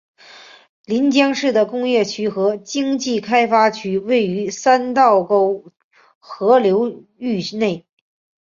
[0.85, 5.65] 临江市的工业区和经济开发区位于三道沟
[6.19, 7.85] 河流域内。